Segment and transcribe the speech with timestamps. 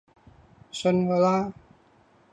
[0.71, 1.53] 信我啦